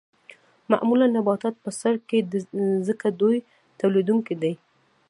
معمولاً 0.71 1.07
نباتات 1.15 1.55
په 1.63 1.69
سر 1.79 1.93
کې 2.07 2.19
دي 2.31 2.39
ځکه 2.87 3.07
دوی 3.19 3.37
تولیدونکي 3.79 4.35
دي 4.41 4.53